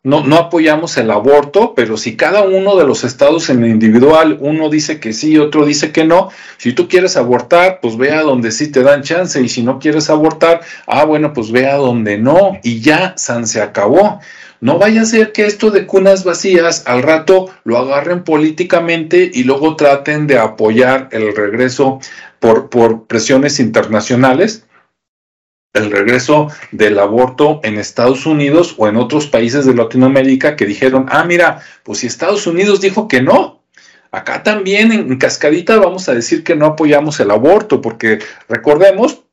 no, 0.09 0.37
apoyamos 0.37 0.97
el 0.97 1.11
aborto, 1.11 1.75
pero 1.75 1.99
si 1.99 2.17
cada 2.17 2.43
uno 2.43 2.77
de 2.77 2.87
los 2.87 3.05
estados 3.05 3.51
en 3.51 3.61
lo 3.61 3.67
individual, 3.67 4.39
uno 4.41 4.71
dice 4.71 5.01
que 5.01 5.13
sí, 5.13 5.37
otro 5.37 5.67
dice 5.67 5.93
que 5.93 6.05
no, 6.05 6.31
si 6.57 6.73
tú 6.73 6.89
quieres 6.89 7.19
abortar, 7.19 7.81
pues 7.83 7.99
ve 7.99 8.13
a 8.13 8.23
donde 8.23 8.51
sí 8.51 8.73
te 8.73 8.83
dan 8.83 9.03
chance, 9.03 9.39
y 9.39 9.51
si 9.51 9.63
no 9.63 9.79
quieres 9.79 10.09
abortar, 10.09 10.63
ah, 10.87 11.05
bueno, 11.05 11.35
pues 11.35 11.53
ve 11.53 11.69
a 11.69 11.77
donde 11.77 12.17
no, 12.17 12.59
y 12.63 12.81
ya, 12.81 13.13
San 13.19 13.47
se 13.47 13.61
acabó. 13.61 14.21
No 14.61 14.79
vaya 14.79 15.03
a 15.03 15.05
ser 15.05 15.33
que 15.33 15.47
esto 15.47 15.71
de 15.71 15.87
cunas 15.87 16.25
vacías 16.25 16.85
al 16.87 17.03
rato 17.03 17.51
lo 17.65 17.77
agarren 17.77 18.25
políticamente 18.25 19.31
y 19.33 19.45
luego 19.45 19.77
traten 19.77 20.27
de 20.27 20.39
apoyar 20.39 21.09
el 21.13 21.37
regreso 21.37 22.01
por, 22.41 22.71
por 22.71 23.07
presiones 23.07 23.61
internacionales 23.61 24.65
el 25.79 25.91
regreso 25.91 26.49
del 26.73 26.99
aborto 26.99 27.61
en 27.63 27.79
Estados 27.79 28.27
Unidos 28.27 28.75
o 28.77 28.89
en 28.89 28.97
otros 28.97 29.27
países 29.27 29.65
de 29.65 29.75
Latinoamérica 29.75 30.57
que 30.57 30.67
dijeron, 30.67 31.07
ah, 31.09 31.25
mira, 31.25 31.63
pues 31.83 32.01
si 32.01 32.07
Estados 32.07 32.47
Unidos 32.47 32.81
dijo 32.81 33.09
que 33.09 33.23
no, 33.23 33.63
acá 34.11 34.43
también 34.43 34.93
en 34.93 35.17
Cascadita 35.19 35.77
vamos 35.77 36.09
a 36.09 36.15
decir 36.15 36.45
que 36.45 36.57
no 36.57 36.67
apoyamos 36.67 37.21
el 37.21 37.31
aborto, 37.31 37.81
porque 37.81 38.19
recordemos 38.49 39.25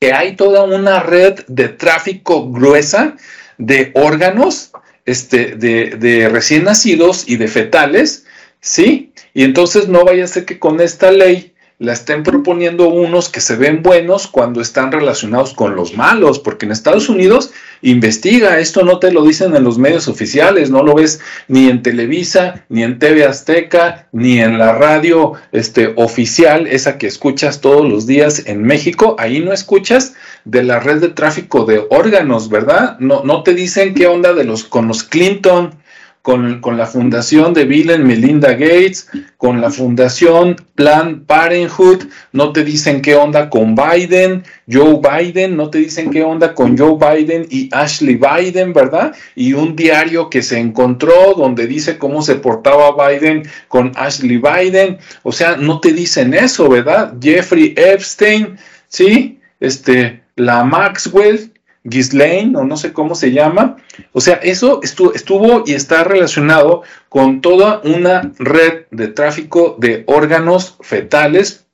que 0.00 0.12
hay 0.12 0.36
toda 0.36 0.64
una 0.64 1.00
red 1.00 1.40
de 1.48 1.68
tráfico 1.68 2.50
gruesa 2.50 3.16
de 3.58 3.92
órganos 3.94 4.72
este, 5.06 5.56
de, 5.56 5.96
de 5.98 6.28
recién 6.28 6.64
nacidos 6.64 7.28
y 7.28 7.36
de 7.36 7.48
fetales, 7.48 8.26
¿sí? 8.60 9.12
Y 9.32 9.44
entonces 9.44 9.88
no 9.88 10.04
vaya 10.04 10.24
a 10.24 10.28
ser 10.28 10.44
que 10.44 10.58
con 10.58 10.80
esta 10.80 11.10
ley 11.10 11.53
la 11.78 11.92
estén 11.92 12.22
proponiendo 12.22 12.88
unos 12.88 13.28
que 13.28 13.40
se 13.40 13.56
ven 13.56 13.82
buenos 13.82 14.28
cuando 14.28 14.60
están 14.60 14.92
relacionados 14.92 15.54
con 15.54 15.74
los 15.74 15.96
malos, 15.96 16.38
porque 16.38 16.66
en 16.66 16.72
Estados 16.72 17.08
Unidos 17.08 17.50
investiga, 17.82 18.60
esto 18.60 18.84
no 18.84 19.00
te 19.00 19.10
lo 19.10 19.24
dicen 19.24 19.56
en 19.56 19.64
los 19.64 19.76
medios 19.76 20.06
oficiales, 20.06 20.70
no 20.70 20.84
lo 20.84 20.94
ves 20.94 21.20
ni 21.48 21.68
en 21.68 21.82
Televisa, 21.82 22.64
ni 22.68 22.84
en 22.84 22.98
TV 22.98 23.24
Azteca, 23.24 24.08
ni 24.12 24.40
en 24.40 24.56
la 24.56 24.72
radio 24.72 25.32
este, 25.50 25.92
oficial, 25.96 26.68
esa 26.68 26.96
que 26.96 27.08
escuchas 27.08 27.60
todos 27.60 27.88
los 27.88 28.06
días 28.06 28.42
en 28.46 28.62
México, 28.62 29.16
ahí 29.18 29.40
no 29.40 29.52
escuchas 29.52 30.14
de 30.44 30.62
la 30.62 30.78
red 30.78 31.00
de 31.00 31.08
tráfico 31.08 31.64
de 31.64 31.84
órganos, 31.90 32.48
¿verdad? 32.48 32.98
No, 33.00 33.24
no 33.24 33.42
te 33.42 33.54
dicen 33.54 33.94
qué 33.94 34.06
onda 34.06 34.32
de 34.32 34.44
los 34.44 34.64
con 34.64 34.86
los 34.86 35.02
Clinton, 35.02 35.74
con, 36.24 36.78
la 36.78 36.86
fundación 36.86 37.52
de 37.52 37.66
Bill 37.66 37.90
y 37.90 37.98
Melinda 37.98 38.54
Gates, 38.54 39.10
con 39.36 39.60
la 39.60 39.70
fundación 39.70 40.56
Plan 40.74 41.22
Parenthood, 41.26 42.04
no 42.32 42.50
te 42.50 42.64
dicen 42.64 43.02
qué 43.02 43.14
onda 43.14 43.50
con 43.50 43.74
Biden, 43.74 44.42
Joe 44.66 45.00
Biden, 45.02 45.54
no 45.54 45.68
te 45.68 45.80
dicen 45.80 46.10
qué 46.10 46.22
onda 46.22 46.54
con 46.54 46.78
Joe 46.78 46.96
Biden 46.96 47.46
y 47.50 47.68
Ashley 47.72 48.16
Biden, 48.16 48.72
¿verdad? 48.72 49.14
Y 49.34 49.52
un 49.52 49.76
diario 49.76 50.30
que 50.30 50.40
se 50.40 50.58
encontró 50.58 51.34
donde 51.36 51.66
dice 51.66 51.98
cómo 51.98 52.22
se 52.22 52.36
portaba 52.36 52.96
Biden 53.06 53.42
con 53.68 53.92
Ashley 53.94 54.38
Biden, 54.38 54.96
o 55.24 55.30
sea, 55.30 55.58
no 55.58 55.78
te 55.78 55.92
dicen 55.92 56.32
eso, 56.32 56.70
¿verdad? 56.70 57.12
Jeffrey 57.20 57.74
Epstein, 57.76 58.56
¿sí? 58.88 59.40
Este, 59.60 60.22
la 60.36 60.64
Maxwell, 60.64 61.52
Ghislaine, 61.84 62.56
o 62.56 62.64
no 62.64 62.76
sé 62.76 62.92
cómo 62.92 63.14
se 63.14 63.30
llama. 63.30 63.76
O 64.12 64.20
sea, 64.20 64.34
eso 64.36 64.80
estuvo, 64.82 65.62
y 65.66 65.74
está 65.74 66.02
relacionado 66.02 66.82
con 67.08 67.40
toda 67.40 67.80
una 67.84 68.32
red 68.38 68.86
de 68.90 69.08
tráfico 69.08 69.76
de 69.78 70.02
órganos 70.06 70.76
fetales 70.80 71.66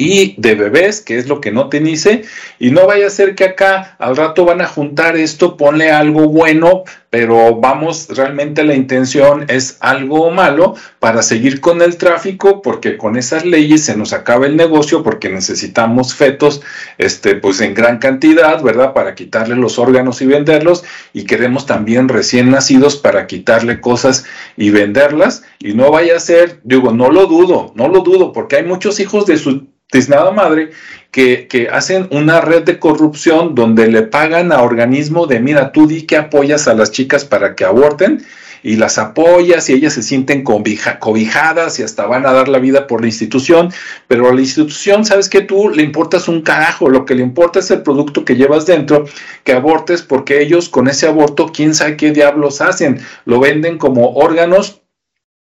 y 0.00 0.40
de 0.40 0.54
bebés, 0.54 1.00
que 1.00 1.18
es 1.18 1.26
lo 1.26 1.40
que 1.40 1.50
no 1.50 1.68
te 1.68 1.80
dice, 1.80 2.22
y 2.60 2.70
no 2.70 2.86
vaya 2.86 3.08
a 3.08 3.10
ser 3.10 3.34
que 3.34 3.44
acá 3.44 3.96
al 3.98 4.16
rato 4.16 4.44
van 4.44 4.60
a 4.60 4.68
juntar 4.68 5.16
esto, 5.16 5.56
ponle 5.56 5.90
algo 5.90 6.28
bueno 6.28 6.84
pero 7.10 7.56
vamos, 7.56 8.08
realmente 8.10 8.64
la 8.64 8.74
intención 8.74 9.46
es 9.48 9.78
algo 9.80 10.30
malo 10.30 10.74
para 10.98 11.22
seguir 11.22 11.60
con 11.60 11.80
el 11.80 11.96
tráfico, 11.96 12.60
porque 12.60 12.98
con 12.98 13.16
esas 13.16 13.46
leyes 13.46 13.84
se 13.84 13.96
nos 13.96 14.12
acaba 14.12 14.46
el 14.46 14.56
negocio, 14.56 15.02
porque 15.02 15.30
necesitamos 15.30 16.14
fetos, 16.14 16.60
este, 16.98 17.34
pues 17.34 17.60
en 17.62 17.72
gran 17.72 17.98
cantidad, 17.98 18.62
¿verdad? 18.62 18.92
Para 18.92 19.14
quitarle 19.14 19.56
los 19.56 19.78
órganos 19.78 20.20
y 20.20 20.26
venderlos, 20.26 20.84
y 21.14 21.24
queremos 21.24 21.64
también 21.64 22.08
recién 22.08 22.50
nacidos 22.50 22.96
para 22.96 23.26
quitarle 23.26 23.80
cosas 23.80 24.26
y 24.56 24.70
venderlas, 24.70 25.44
y 25.60 25.72
no 25.72 25.90
vaya 25.90 26.16
a 26.16 26.20
ser, 26.20 26.60
digo, 26.62 26.92
no 26.92 27.10
lo 27.10 27.26
dudo, 27.26 27.72
no 27.74 27.88
lo 27.88 28.00
dudo, 28.00 28.32
porque 28.32 28.56
hay 28.56 28.64
muchos 28.64 29.00
hijos 29.00 29.24
de 29.24 29.38
su 29.38 29.66
tiznada 29.90 30.30
madre 30.30 30.70
que, 31.10 31.68
hacen 31.72 32.08
una 32.10 32.40
red 32.40 32.64
de 32.64 32.78
corrupción 32.78 33.54
donde 33.54 33.88
le 33.88 34.02
pagan 34.02 34.52
a 34.52 34.62
organismo 34.62 35.26
de, 35.26 35.40
mira, 35.40 35.72
tú 35.72 35.86
di 35.86 36.02
que 36.02 36.16
apoyas 36.16 36.68
a 36.68 36.74
las 36.74 36.90
chicas 36.90 37.24
para 37.24 37.54
que 37.54 37.64
aborten 37.64 38.24
y 38.62 38.76
las 38.76 38.98
apoyas 38.98 39.68
y 39.68 39.74
ellas 39.74 39.94
se 39.94 40.02
sienten 40.02 40.42
cobijadas 40.42 41.78
y 41.78 41.82
hasta 41.82 42.06
van 42.06 42.26
a 42.26 42.32
dar 42.32 42.48
la 42.48 42.58
vida 42.58 42.86
por 42.86 43.00
la 43.00 43.06
institución, 43.06 43.72
pero 44.08 44.28
a 44.28 44.34
la 44.34 44.40
institución, 44.40 45.04
sabes 45.04 45.28
que 45.28 45.42
tú 45.42 45.68
le 45.70 45.82
importas 45.82 46.28
un 46.28 46.42
carajo, 46.42 46.88
lo 46.88 47.04
que 47.04 47.14
le 47.14 47.22
importa 47.22 47.60
es 47.60 47.70
el 47.70 47.82
producto 47.82 48.24
que 48.24 48.36
llevas 48.36 48.66
dentro, 48.66 49.04
que 49.44 49.52
abortes, 49.52 50.02
porque 50.02 50.42
ellos 50.42 50.68
con 50.68 50.88
ese 50.88 51.06
aborto, 51.06 51.52
quién 51.54 51.74
sabe 51.74 51.96
qué 51.96 52.10
diablos 52.10 52.60
hacen, 52.60 53.00
lo 53.24 53.38
venden 53.38 53.78
como 53.78 54.14
órganos, 54.14 54.82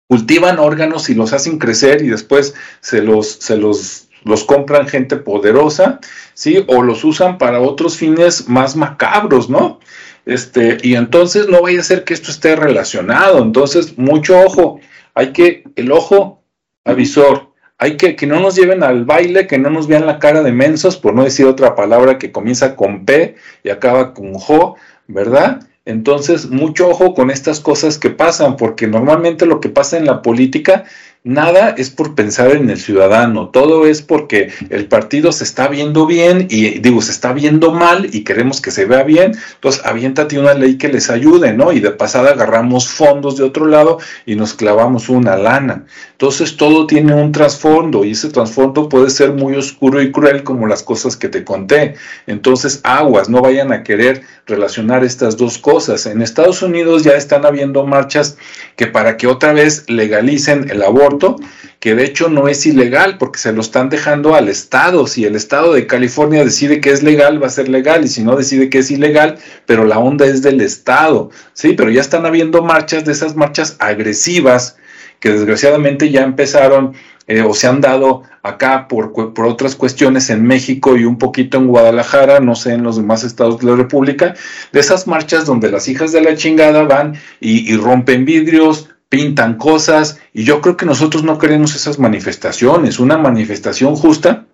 cultivan 0.07 0.59
órganos 0.59 1.09
y 1.09 1.15
los 1.15 1.33
hacen 1.33 1.59
crecer 1.59 2.01
y 2.01 2.09
después 2.09 2.55
se 2.81 3.01
los, 3.01 3.27
se 3.27 3.57
los 3.57 4.02
los 4.23 4.43
compran 4.43 4.87
gente 4.87 5.17
poderosa, 5.17 5.99
¿sí? 6.33 6.63
O 6.67 6.81
los 6.81 7.03
usan 7.03 7.37
para 7.37 7.59
otros 7.61 7.97
fines 7.97 8.47
más 8.47 8.75
macabros, 8.75 9.49
¿no? 9.49 9.79
Este, 10.25 10.77
y 10.81 10.95
entonces 10.95 11.47
no 11.47 11.61
vaya 11.61 11.81
a 11.81 11.83
ser 11.83 12.03
que 12.03 12.13
esto 12.13 12.31
esté 12.31 12.55
relacionado. 12.55 13.41
Entonces, 13.41 13.97
mucho 13.97 14.39
ojo. 14.39 14.79
Hay 15.15 15.33
que, 15.33 15.63
el 15.75 15.91
ojo 15.91 16.41
avisor, 16.85 17.53
hay 17.77 17.97
que 17.97 18.15
que 18.15 18.27
no 18.27 18.39
nos 18.39 18.55
lleven 18.55 18.83
al 18.83 19.05
baile, 19.05 19.47
que 19.47 19.59
no 19.59 19.69
nos 19.69 19.87
vean 19.87 20.05
la 20.05 20.19
cara 20.19 20.41
de 20.41 20.51
mensos, 20.51 20.97
por 20.97 21.13
no 21.13 21.23
decir 21.23 21.45
otra 21.45 21.75
palabra 21.75 22.17
que 22.17 22.31
comienza 22.31 22.75
con 22.75 23.05
P 23.05 23.35
y 23.63 23.69
acaba 23.69 24.13
con 24.13 24.33
Jo, 24.33 24.75
¿verdad? 25.07 25.67
Entonces, 25.85 26.49
mucho 26.49 26.87
ojo 26.87 27.13
con 27.13 27.29
estas 27.29 27.59
cosas 27.59 27.97
que 27.97 28.09
pasan, 28.09 28.55
porque 28.55 28.87
normalmente 28.87 29.45
lo 29.45 29.59
que 29.59 29.69
pasa 29.69 29.97
en 29.97 30.05
la 30.05 30.21
política 30.21 30.85
nada 31.23 31.69
es 31.77 31.89
por 31.89 32.15
pensar 32.15 32.51
en 32.51 32.69
el 32.69 32.77
ciudadano, 32.77 33.49
todo 33.49 33.85
es 33.85 34.01
porque 34.01 34.51
el 34.69 34.87
partido 34.87 35.31
se 35.31 35.45
está 35.45 35.69
viendo 35.69 36.05
bien 36.05 36.47
y 36.49 36.79
digo, 36.79 37.01
se 37.01 37.11
está 37.11 37.31
viendo 37.31 37.71
mal 37.71 38.09
y 38.11 38.23
queremos 38.23 38.59
que 38.59 38.71
se 38.71 38.85
vea 38.85 39.03
bien, 39.03 39.33
entonces 39.55 39.81
aviéntate 39.85 40.37
una 40.37 40.53
ley 40.53 40.77
que 40.77 40.89
les 40.89 41.09
ayude, 41.09 41.53
¿no? 41.53 41.71
Y 41.71 41.79
de 41.79 41.91
pasada 41.91 42.31
agarramos 42.31 42.89
fondos 42.89 43.37
de 43.37 43.43
otro 43.43 43.67
lado 43.67 43.99
y 44.25 44.35
nos 44.35 44.53
clavamos 44.53 45.07
una 45.07 45.37
lana. 45.37 45.85
Entonces 46.23 46.55
todo 46.55 46.87
tiene 46.87 47.13
un 47.13 47.33
trasfondo 47.33 48.05
y 48.05 48.11
ese 48.11 48.29
trasfondo 48.29 48.87
puede 48.87 49.09
ser 49.09 49.33
muy 49.33 49.55
oscuro 49.55 50.01
y 50.01 50.09
cruel 50.09 50.43
como 50.43 50.67
las 50.67 50.81
cosas 50.81 51.17
que 51.17 51.27
te 51.27 51.43
conté. 51.43 51.95
Entonces 52.27 52.79
aguas, 52.85 53.27
no 53.27 53.41
vayan 53.41 53.73
a 53.73 53.83
querer 53.83 54.21
relacionar 54.47 55.03
estas 55.03 55.35
dos 55.35 55.57
cosas. 55.57 56.05
En 56.05 56.21
Estados 56.21 56.61
Unidos 56.61 57.03
ya 57.03 57.11
están 57.11 57.45
habiendo 57.45 57.85
marchas 57.85 58.37
que 58.77 58.87
para 58.87 59.17
que 59.17 59.27
otra 59.27 59.51
vez 59.51 59.83
legalicen 59.89 60.69
el 60.71 60.83
aborto, 60.83 61.35
que 61.81 61.93
de 61.93 62.05
hecho 62.05 62.29
no 62.29 62.47
es 62.47 62.65
ilegal 62.65 63.17
porque 63.17 63.39
se 63.39 63.51
lo 63.51 63.59
están 63.59 63.89
dejando 63.89 64.33
al 64.33 64.47
Estado. 64.47 65.07
Si 65.07 65.25
el 65.25 65.35
Estado 65.35 65.73
de 65.73 65.87
California 65.87 66.45
decide 66.45 66.79
que 66.79 66.91
es 66.91 67.03
legal, 67.03 67.43
va 67.43 67.47
a 67.47 67.49
ser 67.49 67.67
legal 67.67 68.05
y 68.05 68.07
si 68.07 68.23
no 68.23 68.37
decide 68.37 68.69
que 68.69 68.77
es 68.77 68.89
ilegal, 68.91 69.39
pero 69.65 69.83
la 69.83 69.99
onda 69.99 70.25
es 70.25 70.41
del 70.41 70.61
Estado. 70.61 71.31
Sí, 71.51 71.73
pero 71.73 71.89
ya 71.89 71.99
están 71.99 72.25
habiendo 72.25 72.63
marchas 72.63 73.03
de 73.03 73.11
esas 73.11 73.35
marchas 73.35 73.75
agresivas 73.79 74.77
que 75.23 75.29
desgraciadamente 75.29 76.11
ya 76.11 76.23
empezaron 76.23 76.95
eh, 77.27 77.43
o 77.43 77.53
se 77.53 77.67
han 77.67 77.79
dado 77.79 78.23
acá 78.41 78.89
por, 78.89 79.13
por, 79.13 79.45
otras 79.45 79.73
cuestiones 79.73 80.29
en 80.29 80.43
México 80.43 80.97
y 80.97 81.05
un 81.05 81.17
poquito 81.17 81.57
en 81.57 81.67
Guadalajara, 81.67 82.41
no 82.41 82.55
sé, 82.55 82.73
en 82.73 82.83
los 82.83 82.97
demás 82.97 83.23
estados 83.23 83.61
de 83.61 83.67
la 83.67 83.77
República, 83.77 84.33
de 84.73 84.79
esas 84.81 85.07
marchas 85.07 85.45
donde 85.45 85.71
las 85.71 85.87
hijas 85.87 86.11
de 86.11 86.19
la 86.19 86.35
chingada 86.35 86.83
van 86.83 87.15
y, 87.39 87.73
rompen 87.77 88.25
vidrios, 88.25 88.89
pintan 89.07 89.55
cosas, 89.55 90.19
y 90.33 90.43
yo 90.43 90.59
creo 90.59 90.75
que 90.75 90.85
nosotros 90.85 91.23
no 91.23 91.37
queremos 91.37 91.73
esas 91.73 91.99
manifestaciones. 91.99 92.99
Una 92.99 93.17
manifestación 93.17 93.95
justa 93.95 94.45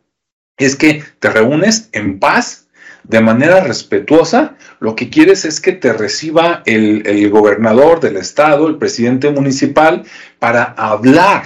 es 0.55 0.75
que 0.75 1.03
te 1.17 1.31
reúnes 1.31 1.89
en 1.93 2.19
paz, 2.19 2.67
de 3.09 3.21
manera 3.21 3.61
respetuosa, 3.61 4.55
lo 4.79 4.95
que 4.95 5.09
quieres 5.09 5.43
es 5.43 5.59
que 5.59 5.73
te 5.73 5.91
reciba 5.93 6.61
el, 6.65 7.01
el 7.07 7.29
gobernador 7.31 7.99
del 7.99 8.17
estado, 8.17 8.67
el 8.67 8.77
presidente 8.77 9.31
municipal, 9.31 10.03
para 10.37 10.63
hablar 10.77 11.43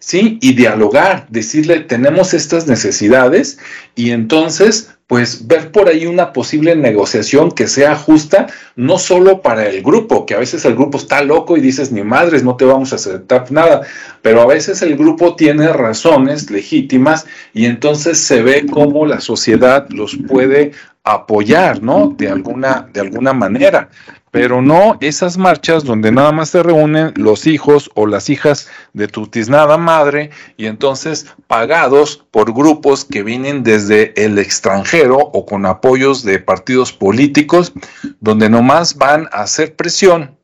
¿sí? 0.00 0.38
Y 0.40 0.54
dialogar, 0.54 1.26
decirle, 1.28 1.80
tenemos 1.80 2.34
estas 2.34 2.66
necesidades 2.66 3.58
y 3.94 4.10
entonces, 4.10 4.96
pues 5.06 5.46
ver 5.46 5.70
por 5.70 5.88
ahí 5.88 6.06
una 6.06 6.32
posible 6.32 6.74
negociación 6.74 7.52
que 7.52 7.68
sea 7.68 7.94
justa, 7.96 8.46
no 8.76 8.98
solo 8.98 9.42
para 9.42 9.68
el 9.68 9.82
grupo, 9.82 10.24
que 10.24 10.34
a 10.34 10.38
veces 10.38 10.64
el 10.64 10.74
grupo 10.74 10.96
está 10.96 11.22
loco 11.22 11.56
y 11.56 11.60
dices, 11.60 11.92
ni 11.92 12.02
madres, 12.02 12.42
no 12.42 12.56
te 12.56 12.64
vamos 12.64 12.92
a 12.92 12.96
aceptar 12.96 13.52
nada, 13.52 13.82
pero 14.22 14.40
a 14.40 14.46
veces 14.46 14.80
el 14.82 14.96
grupo 14.96 15.36
tiene 15.36 15.70
razones 15.72 16.50
legítimas 16.50 17.26
y 17.52 17.66
entonces 17.66 18.18
se 18.18 18.42
ve 18.42 18.66
cómo 18.70 19.04
la 19.04 19.20
sociedad 19.20 19.86
los 19.90 20.16
puede 20.28 20.72
apoyar, 21.04 21.82
¿no? 21.82 22.14
De 22.16 22.28
alguna, 22.28 22.88
de 22.92 23.00
alguna 23.00 23.32
manera 23.32 23.88
pero 24.30 24.62
no 24.62 24.96
esas 25.00 25.36
marchas 25.36 25.84
donde 25.84 26.12
nada 26.12 26.32
más 26.32 26.50
se 26.50 26.62
reúnen 26.62 27.12
los 27.16 27.46
hijos 27.46 27.90
o 27.94 28.06
las 28.06 28.30
hijas 28.30 28.68
de 28.92 29.08
tu 29.08 29.26
tiznada 29.26 29.76
madre 29.76 30.30
y 30.56 30.66
entonces 30.66 31.26
pagados 31.46 32.24
por 32.30 32.52
grupos 32.52 33.04
que 33.04 33.22
vienen 33.22 33.62
desde 33.62 34.12
el 34.22 34.38
extranjero 34.38 35.18
o 35.18 35.46
con 35.46 35.66
apoyos 35.66 36.22
de 36.22 36.38
partidos 36.38 36.92
políticos, 36.92 37.72
donde 38.20 38.48
nomás 38.48 38.96
van 38.96 39.28
a 39.32 39.42
hacer 39.42 39.74
presión 39.74 40.36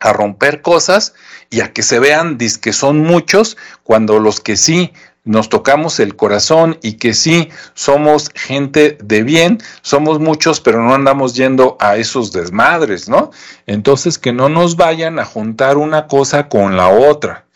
a 0.00 0.12
romper 0.12 0.62
cosas 0.62 1.14
y 1.48 1.60
a 1.60 1.72
que 1.72 1.84
se 1.84 2.00
vean 2.00 2.36
que 2.36 2.72
son 2.72 2.98
muchos 2.98 3.56
cuando 3.84 4.18
los 4.18 4.40
que 4.40 4.56
sí 4.56 4.92
nos 5.24 5.48
tocamos 5.48 6.00
el 6.00 6.16
corazón 6.16 6.78
y 6.82 6.94
que 6.94 7.14
sí 7.14 7.48
somos 7.74 8.30
gente 8.34 8.98
de 9.02 9.22
bien, 9.22 9.58
somos 9.82 10.18
muchos, 10.18 10.60
pero 10.60 10.82
no 10.82 10.94
andamos 10.94 11.34
yendo 11.34 11.76
a 11.80 11.96
esos 11.96 12.32
desmadres, 12.32 13.08
¿no? 13.08 13.30
Entonces 13.66 14.18
que 14.18 14.32
no 14.32 14.48
nos 14.48 14.76
vayan 14.76 15.18
a 15.18 15.24
juntar 15.24 15.76
una 15.76 16.06
cosa 16.06 16.48
con 16.48 16.76
la 16.76 16.88
otra. 16.88 17.46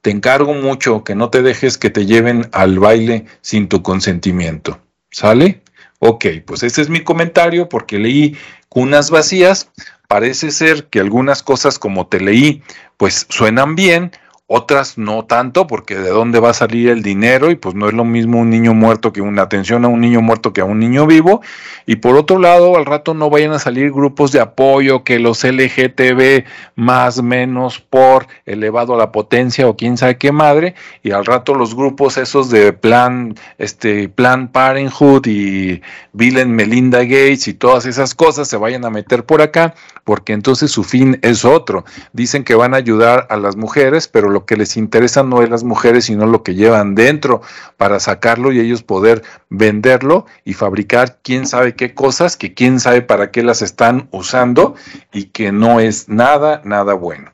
Te 0.00 0.10
encargo 0.10 0.52
mucho 0.52 1.04
que 1.04 1.14
no 1.14 1.30
te 1.30 1.42
dejes 1.42 1.78
que 1.78 1.90
te 1.90 2.06
lleven 2.06 2.48
al 2.52 2.80
baile 2.80 3.26
sin 3.40 3.68
tu 3.68 3.82
consentimiento. 3.82 4.80
¿Sale? 5.12 5.62
Ok, 6.00 6.26
pues 6.44 6.64
ese 6.64 6.82
es 6.82 6.88
mi 6.88 7.04
comentario 7.04 7.68
porque 7.68 7.98
leí 7.98 8.36
cunas 8.68 9.10
vacías. 9.10 9.70
Parece 10.08 10.50
ser 10.50 10.86
que 10.88 10.98
algunas 10.98 11.44
cosas 11.44 11.78
como 11.78 12.08
te 12.08 12.18
leí, 12.18 12.64
pues 12.96 13.26
suenan 13.28 13.76
bien, 13.76 14.10
otras 14.52 14.98
no 14.98 15.24
tanto, 15.24 15.66
porque 15.66 15.96
de 15.96 16.10
dónde 16.10 16.38
va 16.38 16.50
a 16.50 16.54
salir 16.54 16.90
el 16.90 17.02
dinero 17.02 17.50
y 17.50 17.56
pues 17.56 17.74
no 17.74 17.88
es 17.88 17.94
lo 17.94 18.04
mismo 18.04 18.38
un 18.38 18.50
niño 18.50 18.74
muerto 18.74 19.12
que 19.12 19.22
una 19.22 19.42
atención 19.42 19.84
a 19.86 19.88
un 19.88 20.00
niño 20.00 20.20
muerto 20.20 20.52
que 20.52 20.60
a 20.60 20.64
un 20.64 20.78
niño 20.78 21.06
vivo. 21.06 21.40
Y 21.86 21.96
por 21.96 22.16
otro 22.16 22.38
lado, 22.38 22.76
al 22.76 22.84
rato 22.84 23.14
no 23.14 23.30
vayan 23.30 23.52
a 23.52 23.58
salir 23.58 23.90
grupos 23.90 24.30
de 24.30 24.40
apoyo 24.40 25.04
que 25.04 25.18
los 25.18 25.42
LGTB 25.42 26.44
más 26.76 27.22
menos 27.22 27.80
por 27.80 28.26
elevado 28.44 28.94
a 28.94 28.98
la 28.98 29.10
potencia 29.10 29.66
o 29.66 29.76
quién 29.76 29.96
sabe 29.96 30.18
qué 30.18 30.32
madre. 30.32 30.74
Y 31.02 31.12
al 31.12 31.24
rato 31.24 31.54
los 31.54 31.74
grupos 31.74 32.18
esos 32.18 32.50
de 32.50 32.72
plan, 32.72 33.34
este, 33.58 34.08
plan 34.08 34.48
Parenthood 34.48 35.26
y 35.26 35.80
Bill 36.12 36.46
Melinda 36.46 37.00
Gates 37.04 37.48
y 37.48 37.54
todas 37.54 37.86
esas 37.86 38.14
cosas 38.14 38.48
se 38.48 38.56
vayan 38.56 38.84
a 38.84 38.90
meter 38.90 39.24
por 39.24 39.40
acá, 39.40 39.74
porque 40.04 40.32
entonces 40.32 40.70
su 40.70 40.84
fin 40.84 41.18
es 41.22 41.44
otro. 41.44 41.84
Dicen 42.12 42.44
que 42.44 42.54
van 42.54 42.74
a 42.74 42.78
ayudar 42.78 43.26
a 43.30 43.36
las 43.36 43.56
mujeres, 43.56 44.08
pero 44.08 44.28
que 44.46 44.56
les 44.56 44.76
interesa 44.76 45.22
no 45.22 45.42
es 45.42 45.50
las 45.50 45.64
mujeres, 45.64 46.06
sino 46.06 46.26
lo 46.26 46.42
que 46.42 46.54
llevan 46.54 46.94
dentro 46.94 47.42
para 47.76 48.00
sacarlo 48.00 48.52
y 48.52 48.60
ellos 48.60 48.82
poder 48.82 49.22
venderlo 49.48 50.26
y 50.44 50.54
fabricar 50.54 51.18
quién 51.22 51.46
sabe 51.46 51.74
qué 51.74 51.94
cosas, 51.94 52.36
que 52.36 52.54
quién 52.54 52.80
sabe 52.80 53.02
para 53.02 53.30
qué 53.30 53.42
las 53.42 53.62
están 53.62 54.08
usando 54.10 54.74
y 55.12 55.24
que 55.24 55.52
no 55.52 55.80
es 55.80 56.08
nada, 56.08 56.62
nada 56.64 56.94
bueno. 56.94 57.30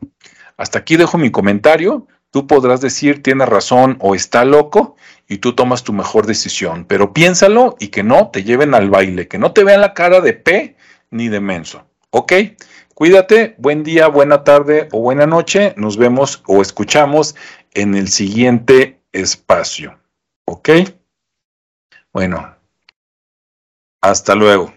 Hasta 0.57 0.81
aquí 0.81 0.97
dejo 0.97 1.18
mi 1.18 1.31
comentario. 1.31 2.07
Tú 2.31 2.47
podrás 2.47 2.81
decir 2.81 3.23
tiene 3.23 3.47
razón 3.47 3.97
o 4.01 4.14
está 4.14 4.44
loco 4.44 4.97
y 5.29 5.38
tú 5.38 5.55
tomas 5.55 5.85
tu 5.85 5.92
mejor 5.92 6.27
decisión, 6.27 6.85
pero 6.87 7.12
piénsalo 7.12 7.77
y 7.79 7.88
que 7.88 8.03
no 8.03 8.29
te 8.29 8.44
lleven 8.44 8.75
al 8.75 8.90
baile, 8.90 9.29
que 9.29 9.38
no 9.38 9.53
te 9.53 9.64
vean 9.64 9.81
la 9.81 9.94
cara 9.94 10.21
de 10.21 10.35
P 10.35 10.77
ni 11.11 11.29
de 11.29 11.40
menso. 11.40 11.85
¿Ok? 12.11 12.33
Cuídate, 12.99 13.55
buen 13.59 13.85
día, 13.85 14.09
buena 14.09 14.43
tarde 14.43 14.89
o 14.91 15.01
buena 15.01 15.25
noche. 15.25 15.73
Nos 15.77 15.97
vemos 15.97 16.43
o 16.49 16.61
escuchamos 16.61 17.37
en 17.73 17.95
el 17.95 18.09
siguiente 18.09 19.01
espacio. 19.13 20.01
¿Ok? 20.47 20.71
Bueno, 22.13 22.57
hasta 24.01 24.35
luego. 24.35 24.75